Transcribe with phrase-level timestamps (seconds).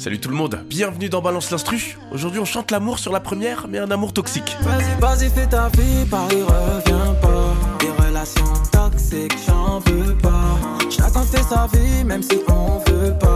[0.00, 1.98] Salut tout le monde, bienvenue dans Balance l'Instru.
[2.10, 4.56] Aujourd'hui on chante l'amour sur la première, mais un amour toxique.
[4.62, 7.54] Vas-y, vas-y, fais ta vie, Paris revient pas.
[7.80, 10.56] Des relations toxiques, j'en veux pas.
[10.88, 13.29] Chacun fait sa vie, même si on veut pas.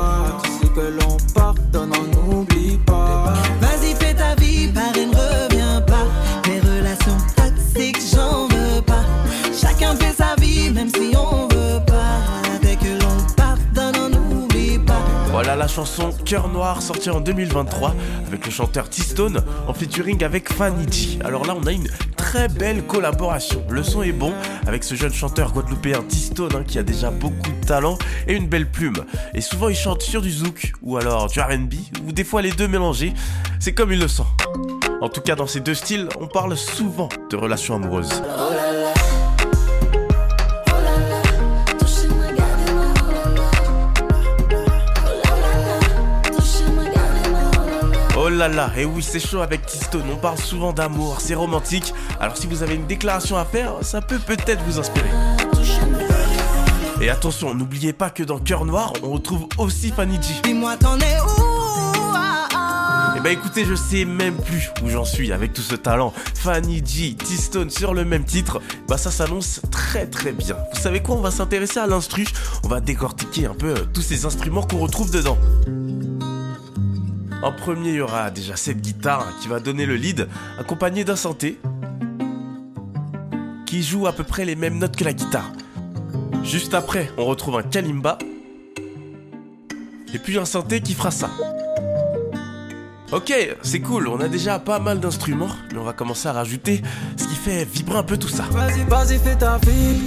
[15.56, 17.94] La chanson Cœur Noir sortie en 2023
[18.26, 21.18] avec le chanteur T-Stone en featuring avec Fanny G.
[21.24, 23.64] Alors là on a une très belle collaboration.
[23.70, 24.32] Le son est bon
[24.66, 27.96] avec ce jeune chanteur guadeloupéen T-Stone hein, qui a déjà beaucoup de talent
[28.26, 29.04] et une belle plume.
[29.32, 31.74] Et souvent il chante sur du zouk ou alors du RB
[32.06, 33.14] ou des fois les deux mélangés.
[33.60, 34.24] C'est comme il le sent.
[35.00, 38.10] En tout cas dans ces deux styles on parle souvent de relations amoureuses.
[38.10, 38.93] Touchez-moi,
[48.34, 48.54] là là.
[48.54, 51.94] Oh là là, et oui c'est chaud avec T-Stone, on parle souvent d'amour, c'est romantique.
[52.20, 55.08] Alors si vous avez une déclaration à faire, ça peut peut-être vous inspirer.
[57.00, 60.34] Et attention, n'oubliez pas que dans Cœur Noir, on retrouve aussi Fanny G.
[60.42, 61.42] Dis-moi, t'en es où?
[62.14, 63.14] Ah, ah.
[63.16, 66.12] Et bah écoutez, je sais même plus où j'en suis avec tout ce talent.
[66.34, 70.56] Fanny G, T-Stone sur le même titre, bah ça s'annonce très très bien.
[70.74, 72.24] Vous savez quoi, on va s'intéresser à l'instru,
[72.64, 75.38] on va décortiquer un peu euh, tous ces instruments qu'on retrouve dedans.
[77.44, 80.28] En premier, il y aura déjà cette guitare qui va donner le lead,
[80.58, 81.60] accompagnée d'un synthé
[83.66, 85.52] qui joue à peu près les mêmes notes que la guitare.
[86.42, 88.16] Juste après, on retrouve un kalimba
[90.14, 91.28] et puis un synthé qui fera ça.
[93.12, 96.80] Ok, c'est cool, on a déjà pas mal d'instruments, mais on va commencer à rajouter
[97.18, 98.44] ce qui fait vibrer un peu tout ça.
[98.52, 100.00] Vas-y, vas-y, fais ta vie.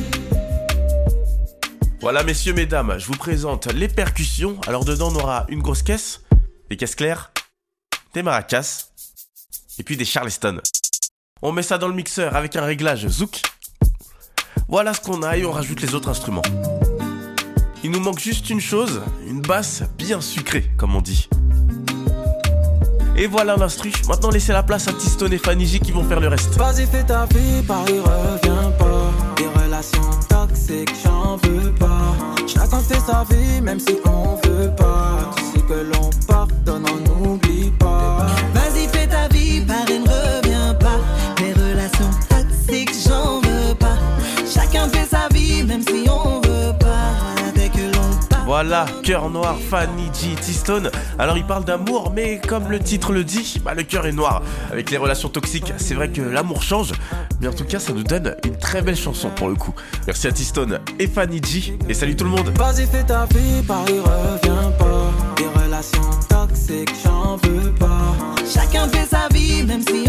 [2.02, 4.58] Voilà messieurs, mesdames, je vous présente les percussions.
[4.66, 6.22] Alors dedans on aura une grosse caisse,
[6.70, 7.32] des caisses claires,
[8.14, 8.88] des maracas,
[9.80, 10.60] et puis des charleston.
[11.42, 13.42] On met ça dans le mixeur avec un réglage zouk.
[14.68, 16.42] Voilà ce qu'on a et on rajoute les autres instruments.
[17.84, 21.30] Il nous manque juste une chose, une basse bien sucrée, comme on dit.
[23.16, 23.92] Et voilà l'instru.
[24.08, 26.56] Maintenant laissez la place à Tistone et Fanny qui vont faire le reste.
[26.58, 29.12] Vas-y, fais ta vie, Paris revient pas.
[29.38, 30.48] Des relations pas.
[30.54, 30.86] Si
[31.16, 31.74] on veut
[36.68, 38.26] pardonne, on n'oublie pas.
[38.54, 41.00] Vas-y, fais ta vie, Paris ne revient pas.
[41.40, 43.98] Les relations toxiques, j'en veux pas.
[44.46, 47.52] Chacun fait sa vie, même si on veut pas.
[47.56, 48.46] Dès que l'on part.
[48.46, 50.90] Voilà, cœur noir, Fanny G, T-Stone.
[51.20, 54.42] Alors il parle d'amour, mais comme le titre le dit, bah, le cœur est noir.
[54.72, 56.92] Avec les relations toxiques, c'est vrai que l'amour change,
[57.42, 59.74] mais en tout cas ça nous donne une très belle chanson pour le coup.
[60.06, 62.52] Merci à T-Stone et Fanny G, et salut tout le monde.
[62.58, 65.12] Vas-y, fais ta vie, Paris revient pas.
[65.38, 66.17] Des relations
[66.68, 68.16] c'est que j'en veux pas.
[68.46, 70.07] Chacun fait sa vie, même si